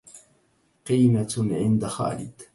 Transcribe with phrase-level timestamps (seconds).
[0.85, 2.41] قينة عند خالد